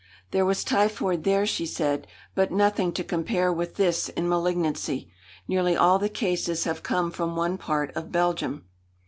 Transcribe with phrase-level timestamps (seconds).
[0.31, 5.11] "There was typhoid there," she said, "but nothing to compare with this in malignancy.
[5.47, 8.65] Nearly all the cases have come from one part of Belgium."